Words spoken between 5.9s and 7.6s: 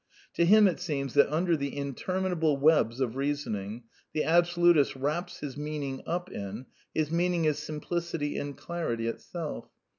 up in, his mean ing is